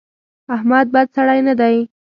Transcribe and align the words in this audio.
احمد 0.55 0.85
بد 0.93 1.07
سړی 1.15 1.39
نه 1.47 1.53
دی. 1.59 1.75